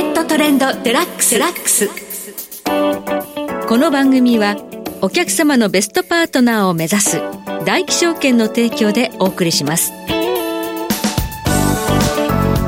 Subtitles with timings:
[0.00, 1.90] ケットトレンドデラックスラックス。
[3.68, 4.56] この番組は
[5.02, 7.20] お客様のベストパートナーを目指す
[7.66, 9.92] 大起証券の提供でお送りします。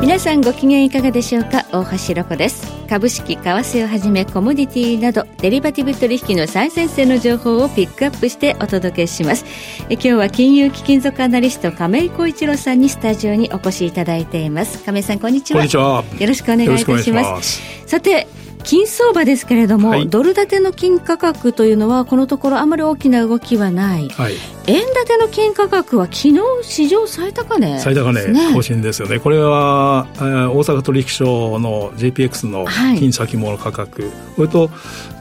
[0.03, 1.65] 皆さんご機嫌いかがでしょうか？
[1.72, 2.71] 大橋ひろこです。
[2.93, 9.47] 株式為替をはじめコモディティなどデリバティブ取引の最前線の情報をピックアップしてお届けします。
[9.88, 14.85] え今日は金融貴金属アナリスト亀井幸一郎さんにスタジオにお越しいただいています。
[14.85, 15.61] 亀井さんこんにちは。
[15.61, 16.05] こんにちは。
[16.19, 17.63] よろしくお願いいたします。
[17.87, 18.29] さて
[18.62, 24.35] 金相場ですけれども、はい、ドル建ての金価格というのはこのところあまり大きな動きはない、はい、
[24.66, 28.23] 円建ての金価格は昨日史上最高値、ね、最高値
[28.55, 29.19] 更新ですよね。
[29.19, 32.66] これは、えー、大阪取引所の JPX の
[32.98, 34.71] 金先物価格、はい、これと、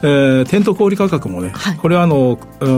[0.02, 2.68] えー、店頭小売価格もね、はい、これはあの、う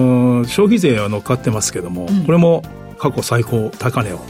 [0.41, 2.63] ん、消費税は乗っかってますけども、うん、これも
[3.05, 4.21] 過去最高高値を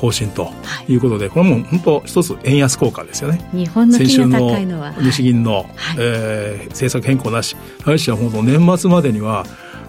[0.00, 0.52] 更新と
[0.86, 0.94] い。
[0.94, 3.40] うことで、はい、これも本当一つ円安効果ですよね。
[3.52, 4.92] 日本の金が高いのは。
[4.92, 5.66] 日銀の、はい、
[5.98, 7.56] えー、政策変更なし。
[7.84, 9.44] 来週は本当年末までには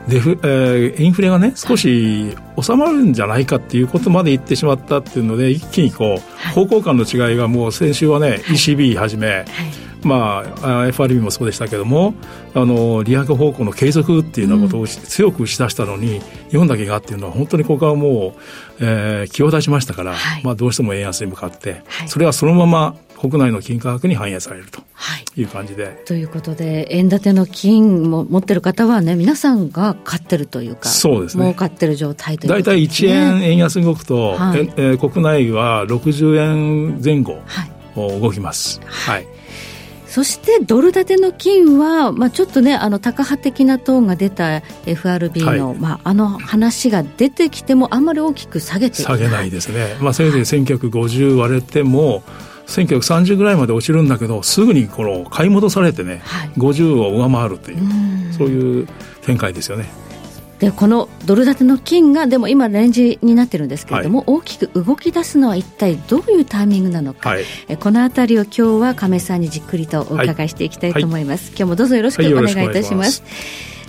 [0.08, 9.46] デフ、えー、インフレがね少し収まるんじゃないかっていうことまで言ってしまったっていうので一気にこう方向感の違いがもう先週はね、はい、ECB はじめ、はい
[10.04, 12.14] まあ、FRB もそうでしたけども
[12.54, 18.36] あの利上げ方向の継続っていうようなことを強く打ち出したのに、うん、日本だけがっていうのは本当にここはも
[18.80, 24.82] う、えー、気を出しましたから、はい、まあ、どうしても円安に向かって、はい、それはそのまま国内の金価格に反映されると
[25.36, 25.44] い。
[25.44, 25.86] う感じで。
[25.86, 31.44] はい、ということで円建ての金も持ってる方はね皆さんが買ってるというかそうですね。
[31.44, 37.40] 儲かってる状態という大体、ね、1円円安動くと、はい、えー、国内は60円前後、
[37.96, 38.82] 動きます。
[38.86, 39.28] はい
[40.12, 52.24] そしてドル建ての金は、まあ、ちょっとね、あの高派的なトーンが出た FRB の、はい、まあ、あの話が出てきても、あんまり大きく下げて下げないですね、まあ、せいぜい1950割れても、
[52.68, 58.88] 1930ぐらいまで落ちるんだけど、すぐにこの買い戻されてね、はい、50を上回るという、うそういう
[59.22, 60.01] 展開ですよね。
[60.62, 73.24] でこのドル建ての金がでも今レンジになってるんですけれども、はい、大きく動き出すのは一体どういうタイミングなのか、はい、えこの辺りを今日は亀さんにじっくりとお伺いしていきたいと思います、はい、今日もどうぞよろしくお願いいたします、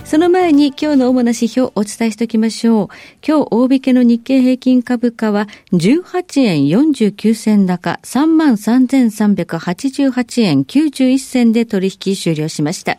[0.05, 2.87] その前に今日の主な指標をお伝えしておきましょう。
[3.25, 12.97] 今日大引けの日経平均株価は18円49銭高33,388円91銭で取引終了しました。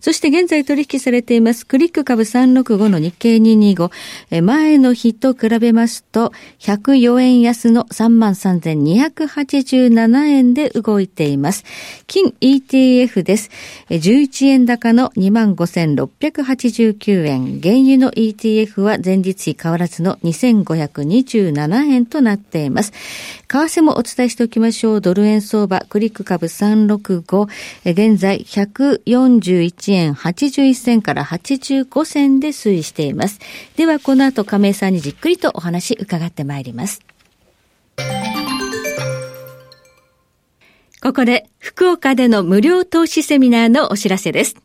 [0.00, 3.90] そして現在取引されていますクリック株365の日経225。
[4.42, 11.64] 前の日と比べますと104円安の33,287円で動いています。
[12.06, 13.48] 金 ETF です。
[13.88, 17.60] 11円高の25,600 25,689円。
[17.60, 22.92] 原油の ETF は前日比変わらずの2,527円となっています。
[23.48, 25.00] 為替もお伝えしておきましょう。
[25.00, 27.48] ドル円相場、クリック株365。
[27.84, 33.38] 現在141円81銭から85銭で推移しています。
[33.76, 37.00] ではこの後亀井さんにじっくりとお話伺ってまいります。
[41.00, 44.63] ここで福岡での無料投資セミナーのお知らせです。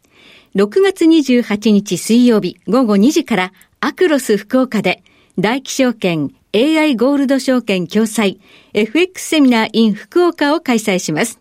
[0.55, 5.03] 6月28日水曜日午後2時からアクロス福岡で
[5.37, 8.39] 大起証券 AI ゴールド証券共催
[8.73, 11.39] FX セミナー in 福岡を開催します。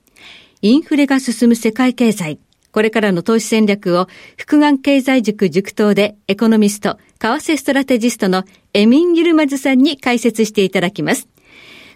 [0.61, 2.39] インフレが進む世界経済。
[2.71, 11.29] これからの投資戦略を複眼経済塾塾頭でエコノミスト、為替ストラテジストのエミン・ユルマズさんに解説していただきます。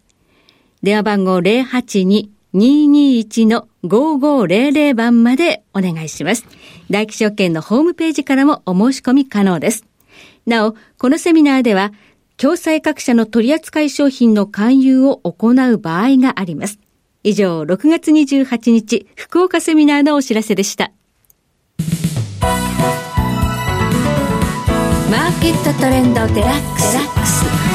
[0.82, 6.46] 電話番号082 082-221-5500番までお願いします。
[6.90, 9.86] 大気証券のホームページからもお申し込み可能です。
[10.46, 11.92] なお、このセミナーでは、
[12.38, 16.80] 共済各社の取扱い商品の勧誘を行う場合があります。
[17.24, 20.94] 以上、6月28日、福岡セミナーのお知らせでした。
[25.12, 27.69] マーケットトレンドデラックス。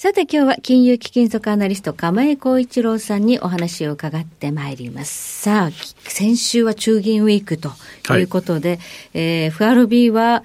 [0.00, 5.40] さて今日は金融貴金属アナリスト釜江光一郎さんにお話を伺ってまいります。
[5.42, 7.72] さあ、先週は中銀ウィークと
[8.16, 8.78] いうことで、はい、
[9.14, 10.44] えー、FRB は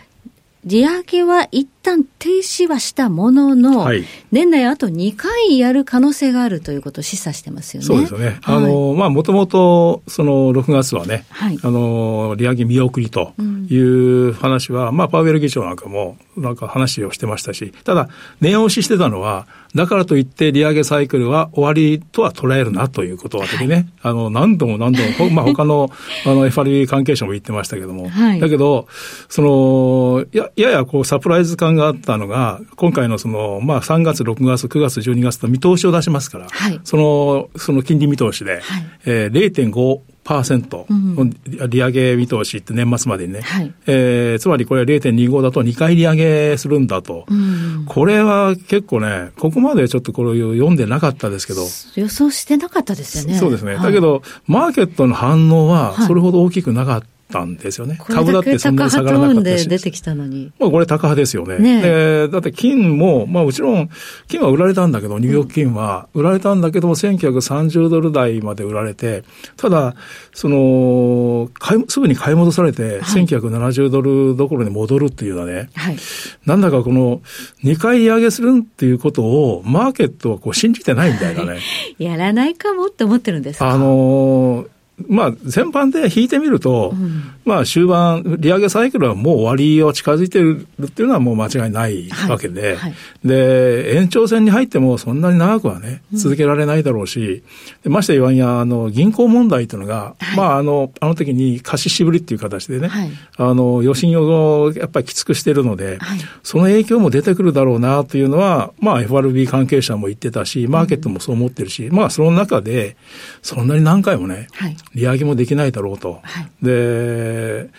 [0.66, 4.06] 利上げは一旦停止はしたものの、はい。
[4.32, 7.88] 年内あと2回やる可能性があるということを示唆してますよね。
[7.88, 8.40] そうですよね。
[8.42, 8.56] はい。
[8.58, 11.60] あの、まあ、もともと、その、6月はね、はい。
[11.62, 13.34] あの、利上げ見送りと
[13.70, 18.10] いう話は、まあ、パウエル議長なんかも、なんか話をしてましたし、ただ、
[18.42, 19.46] 念押ししてたのは、
[19.76, 25.90] だからといって利上げサイクルは終わりとは捉えるなということは的ね、あの、何度も何度も、ほまあ、他の、
[26.26, 28.40] あの、FRB 関係者も言ってましたけども、はい。
[28.40, 28.88] だけど、
[29.30, 36.80] その、や、ややこう、サプライズ感があったのが、今回のその、まあ、3月、6月、9月、12月と見通しを出しますから、はい。
[36.84, 38.62] その、その金利見通しで、はい。
[39.06, 43.74] えー、0.5%の利上げ見通しって年末までにね、はい。
[43.88, 47.86] えーつまりこれ0.25だと2回利上げするんだと、うん。
[47.88, 51.62] これは結構ね、ここまでちょっとこれを読んでなかったですけど、
[51.96, 53.38] 予想してなかったですよね。
[53.38, 53.76] そうですね。
[53.76, 53.84] はい。
[53.84, 56.08] だけど、マーケットの反応ははい。
[56.08, 57.98] それほど大きくなかったんですよね。
[58.00, 59.68] これだけ高な波トかーンったし。
[59.68, 60.52] で出てきたのに。
[60.60, 61.58] まあこれ高派ですよね。
[61.58, 63.90] ねでだって金も、まあもちろん、
[64.28, 69.24] 金は売られたんだけど、ニューヨーク金は売られたんだけども、1930ドル台まで売られて、
[69.58, 69.96] ただ、
[70.34, 75.98] その、買いすぐに買い戻されて、はい1970ドルどころに戻るっていうのはね、はい。
[76.46, 77.22] なんだかこの
[77.64, 81.60] 2回利上げするっていうことを、マーケットはこう信じてないみたいなね。
[81.98, 83.70] やらないかもって思ってるんですか？
[83.70, 84.73] あのー
[85.08, 87.34] まあ、全般で引いてみると、ん。
[87.46, 92.94] まあ、終盤、利上げサイクルはもう終わりを近づいてるっていうのはもう間違いないはいわけで、はい。
[93.26, 97.44] で、延長戦に入ってもそんなに長くはね、続けられないだろうし、
[97.84, 100.38] でまして言わんや、あの、銀行問題というのが、はい。
[100.38, 103.10] まあ、あの、あの時に貸し渋りっていう形でね、はい。
[103.38, 106.20] あの、余震をやっぱりきつくしてるので、はい。
[106.44, 112.96] その影響も出てくるだろうなというのは、まあ FRB 関係者も言ってたし、マーケットもそう思ってるし、まあその中で、
[113.42, 116.20] そんなに何回もね、はい利上げもできないだろうと。
[116.24, 116.66] はい。
[116.66, 117.70] で、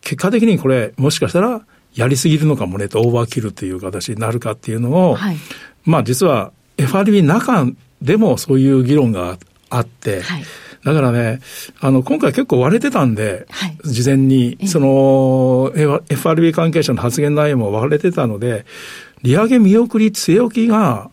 [0.00, 1.62] 結果的にこれ、もしかしたら、
[1.94, 5.36] やりすぎるのかもねと、オーバーキルという形になるかっていうのを、はい。
[5.84, 7.66] まあ実は FRB 中
[8.02, 9.38] でもそういう議論が
[9.70, 10.44] あって、はい。
[10.84, 11.40] だからね、
[11.80, 13.78] あの、今回結構割れてたんで、はい。
[13.84, 15.72] 事前に、その、
[16.08, 18.64] FRB 関係者の発言内容も割れてたので、
[19.22, 21.10] 利上げ見送り、据え置きが、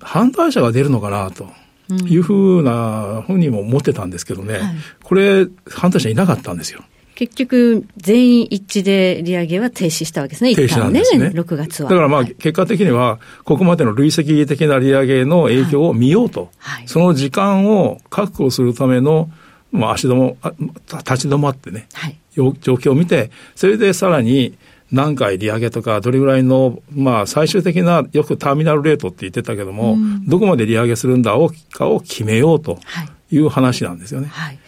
[0.00, 1.48] 反対者が出るのかな、と
[1.90, 4.62] いうふうなふうにも思ってたんですけどね、はい
[5.02, 6.84] これ、反対者いなかったんですよ。
[7.14, 11.32] 結局、全員一致で利上げは停止したわけですね、停止なんですね。
[11.34, 11.90] 6月は。
[11.90, 19.30] だからまあ、はい結果的には、ここまでの累積的な利上げの影響を見ようと、はいその時間を確保するための、
[19.72, 22.16] まあ、足止も、あ立ち止まってね、はい。
[22.36, 24.56] よ状況を見て、それでさらに
[24.90, 31.36] 何回利上げとか、どれぐらいの、まあ、最終的な、よくターミナルレートって言ってたけども、どこまで利上げするんだ
[31.72, 33.08] かを決めようとはい。
[33.30, 34.28] いう話なんですよね。
[34.28, 34.58] はい。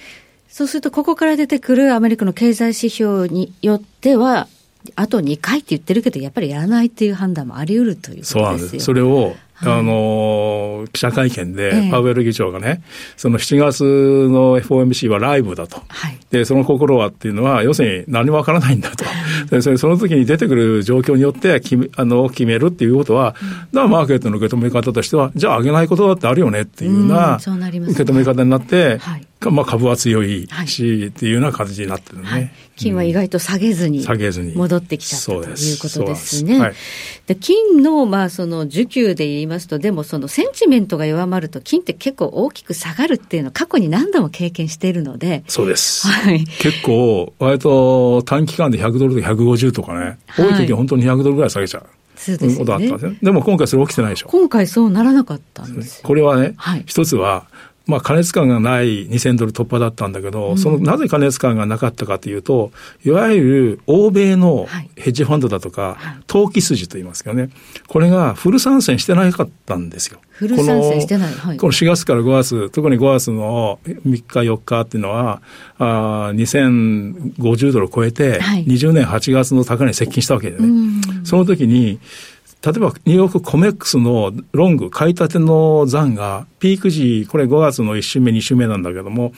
[0.48, 4.48] そうすると、ここから出てくるアメリカの経済指標によっては、
[4.96, 8.64] あと2回って言ってるけど、やっぱりやらないっていう判断もあり得るというそうことでよ。
[8.64, 8.84] なんですす。
[8.84, 12.82] それを、あの、記者会見ええ、でパウエル議長がね、
[13.16, 15.82] その7月の FOMC はライブだと。
[15.88, 16.18] はい。
[16.30, 19.04] で、その心はっていうのは、要するに何もわからないんだと。
[19.50, 23.34] でそれその時に出てくる状況によって決めあの決めるっていうことは、
[23.72, 29.00] だマーケットの受け止め方としては、じゃあ上げないことだってあるよねっていうよううな受け止め方になって、
[29.48, 30.68] まあ株は強いはい。
[30.68, 32.24] し、っていうような形になってるね。
[32.24, 34.54] はい、金は意外と下げずに、下げずに。
[34.54, 36.72] 戻ってきちゃったということですね。
[37.26, 46.06] で金の、まあ、その需給で言いますと、でもそのセンチメントが弱まると、金って結構大きく下がるっていうのを過去に何度も経験しているので、そうです。
[46.06, 46.44] はい。
[46.44, 51.86] 結構、割と短期間で100ドルとか150とかね、はい多い時は本当に200ドルぐらい下げちゃう。
[52.16, 53.04] そうですよねことあったんです。
[53.04, 53.12] よ。
[53.22, 54.28] でも今回それ起きてないでしょ。
[54.28, 56.02] 今回そうならなかったんですよ。
[56.04, 57.46] これはね、はい一つは、
[57.90, 62.72] まあ、加熱感がない2000ドル突破だったんだけど、その、なぜ加熱感がなかったかというと、
[63.04, 64.90] いわゆる欧米のはい。
[64.96, 66.22] ヘッジファンドだとか、はい。
[66.26, 67.50] 投機筋と言いますけどね、
[67.88, 70.20] これがフル参戦してなかったんですよ。
[70.30, 71.32] フル参戦してない。
[71.32, 71.56] はい。
[71.56, 75.42] この4月から5月、特に5月の3日、4日っていうのは、
[75.78, 78.64] あー2050ドルを超えて、はい。
[78.66, 80.68] 20年8月の高値に接近したわけでね。
[81.24, 81.98] その時に、
[82.62, 89.32] 例えばニューヨークコメックスのロング、買い立ての残が、ピーク時、これ5月の1週目、2週目なんだけども、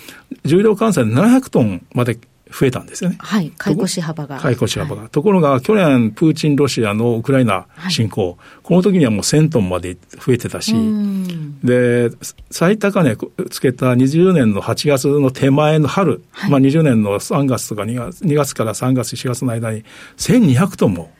[0.44, 2.18] 重量換算で700トンまで
[2.52, 3.16] 増えたんですよね。
[3.20, 3.52] はい。
[3.56, 4.38] 買い越し幅が。
[4.38, 5.08] 買い越し幅が。
[5.08, 12.10] ところが、去年、プーチン、ロシアのウクライナ侵攻、この時にはもう1000トンまで増えてたし、うんで、
[12.50, 13.16] 最高値
[13.50, 19.84] つけた20年の8月の手前の春、はいまあ20年の3月とか2月 ,2 月から3月、4月の間に
[20.18, 21.12] 1200トンも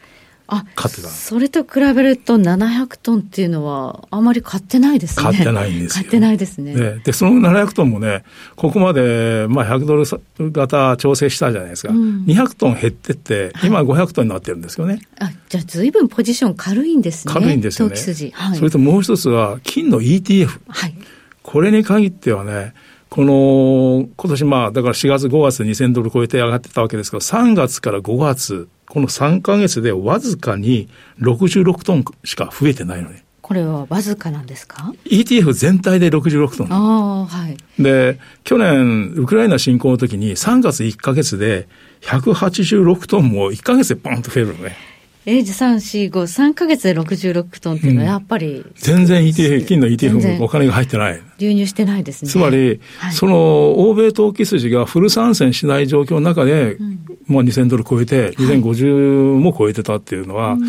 [0.74, 5.24] 買ってたそれと比べると700トンっていうのはあまり買ってないですね。
[5.24, 6.02] 買ってないんですよ。
[6.02, 6.74] 買ってないですね。
[6.74, 8.24] でで、その700トンもね、
[8.56, 11.92] ここまで、まあ、100ドル型調整したじゃないですか。
[11.92, 15.00] うん、200トン減ってって、今500トンになってるんですよね。
[15.18, 17.34] はい、あ、じゃあ随分ポジション軽いんですね。
[17.34, 17.94] 軽いんですよね。
[18.32, 20.60] はい、それともう一つは、金の ETF。
[20.68, 20.94] はい。
[21.42, 22.74] これに限ってはね、
[23.12, 30.86] この、今年まあ、だから4月5月2000ドル超えて上がってたわけですけど、3月から5月、この3か月でわずかに
[31.18, 33.24] 66トンしか増えてないのね。
[33.40, 36.66] これはわずかなんですか ?ETF 全体で66トン。
[36.70, 36.76] あ
[37.22, 37.56] あ、はい。
[37.82, 41.68] で、去年、ウクライナ侵攻の時に3月1か月で
[42.02, 44.76] 186トンも1か月でポンと増えるのね。
[45.24, 51.22] えー、3、4、5、3か月で66トンっていうのはやっぱり、うん、全然 ETF、金の ETF もお金が入ってない。
[51.38, 52.30] 流入してないですね。
[52.30, 60.60] つまり、はい、その欧米投機筋がフル参戦しない状況の中で、うん、まあ2000ドル超えて、2050も超えてたっていうのは、はい、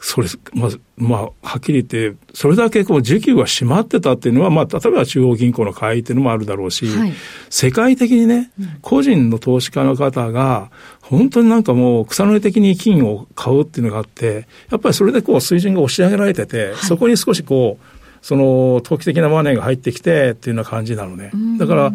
[0.00, 7.12] それ、まあ、まあ、はっきり言って、それだけこう需給が閉まってたっていうのは、まあ、例えば中央銀行の買いっていうのもあるだろうし、はい、
[7.50, 8.50] 世界的にね、
[8.80, 21.30] 個人の投資家の方が、本当になんかもう草の根的に金を買うっていうのがあって、やっぱりそれでこう水準が押し上げられてて、はい、そこに少しこう、その投機的なマネーが入ってきてっていうような感じなのね。
[21.58, 21.92] だから、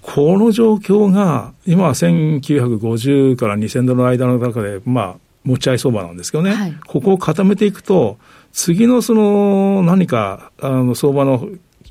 [0.00, 8.18] この状況が、今は1950から2000ドルの間の中で、まあ、持ち合い相場なんですけどね、はい、ここを固めていくと、
[8.52, 11.48] 次のその何か、あの相場の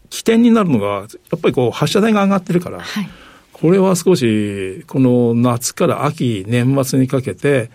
[0.09, 1.03] 起点になるのが、や
[1.35, 3.09] っぱりこう発射台が上がってるから、はい、
[3.51, 7.69] これは少し、この夏から秋、年末にかけて、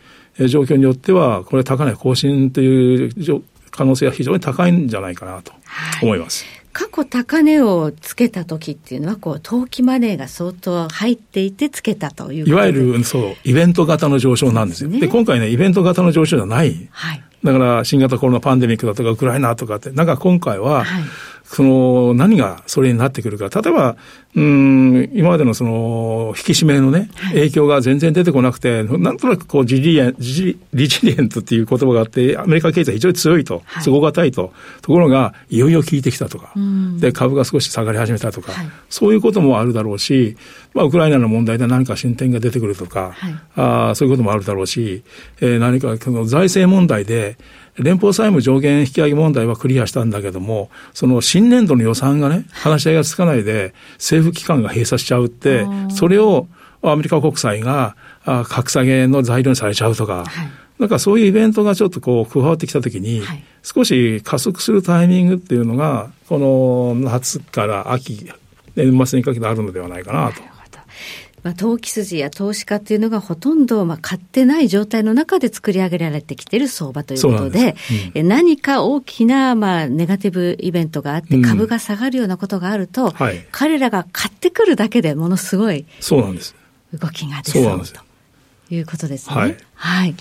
[0.48, 3.42] 状況によっては、これ高値更新という
[3.76, 5.52] 可能性は非常に高いんじゃないかなと
[6.02, 6.44] 思います。
[6.44, 14.90] はい過去高値をつけた時っていうのは、こう、投機マネーが相当入っていてつけたといういわゆる、そう、イベント型の上昇なんですよ。
[14.90, 16.86] で、ね、今回ね、イベント型の上昇じゃない。
[16.90, 17.22] はい。
[17.42, 21.02] だから、新型コロナパンデミックだとか、ウクライナとかって、なんか今回は、はい、
[21.48, 23.48] その、何がそれになってくるか。
[23.48, 23.96] 例えば、
[24.34, 34.52] うん、今までのその、引き締めのね、影響が全然出てこなくて、なんとなくこう、ジリエン、ジリジリエントっていう言葉があって、アメリカ経済非常に強いと、すごたいと。
[34.82, 36.52] ところが、いよいよ効いてきたとか、
[36.98, 40.36] で、株が少し下がり始めたとか、はい、そういうこともあるだろうし、
[40.74, 43.34] まあ、ウクライナの問題で何か進展が出てくるとか、はい、
[43.90, 45.04] あそういうこともあるだろうし、
[45.40, 47.38] えー、何かその財政問題で、
[47.78, 56.48] 連邦債務上限引き上げ問題はクリアしたんだけども、その新年度の予算がね、話し合いがつかないで、政府機関が閉鎖しちゃうって、それを
[56.82, 68.30] アメリカ国債が格下げの材料にされちゃうとか、はい、なんかそういうイベントがちょっとこう加わってきたときに、はい、少し加速するタイミングっていうのが、この夏から秋、
[68.74, 70.55] 年末にかけてあるのではないかなと。
[71.46, 77.76] まあ、投機筋や投資家っていうのがほとんどまあ買ってない状態の中で作り上げられてきている相場ということで、
[78.12, 86.56] でうん、何か大きなまあネガティブイベントがあって、株が下がるようなことがあると、うんはい、彼らが買ってくるだけでものすごいそうなんです。
[86.92, 88.00] 動きが出そうと。
[88.70, 89.36] いうことですね。
[89.36, 89.56] はい。
[89.74, 90.14] はい。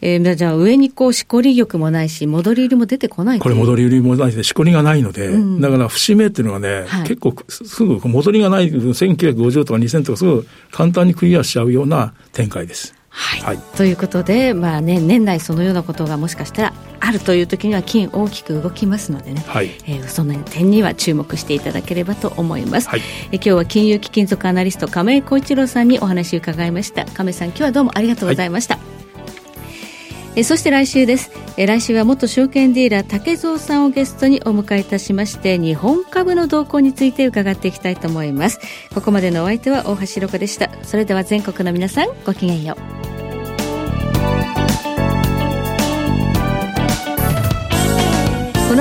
[0.00, 12.94] えー、じゃあ上にこう、しこり力もないし、戻り売りも出てこないこれ戻り売りもないで、しこりがないので、うん、だから節目っていうのはね、はい、結構すぐ戻りがない、1950とか2000とかすぐ簡単にクリアしちゃうような展開です。
[13.16, 19.66] はい、はい、ということで、まあね、年内そのようなことがもしかしたらあるという時には金大きく動きますのでね、はい。
[19.86, 27.04] えー、その点には注目していただければと思います、はい、え今日は金融貴金属アナリスト亀井浩一郎さんにお話を伺いました。
[27.04, 31.30] 亀井さん今日はどうもありがとうございました、はい、えそして来週です。
[31.56, 38.58] え来週は元証券ディーラー竹蔵さんをゲストにお迎えいたしまして日本株の動向について伺っていきたいと思います。
[38.92, 40.68] ここまでのお相手は大橋ろ子でした。
[40.82, 43.03] それでは全国の皆さんごきげんよう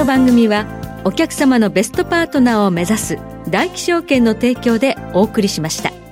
[0.04, 0.66] の番組は
[1.06, 3.18] お客様のベストパートナーを目指す
[3.50, 6.03] 大気証券の提供でお送りしました。